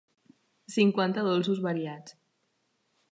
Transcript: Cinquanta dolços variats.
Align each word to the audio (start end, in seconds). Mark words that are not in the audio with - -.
Cinquanta 0.75 1.25
dolços 1.29 1.61
variats. 1.67 2.17